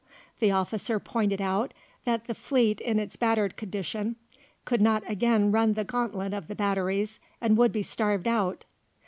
[0.39, 4.15] The officer pointed out that the fleet in its battered condition
[4.65, 8.65] could not again run the gauntlet of the batteries and would be starved out.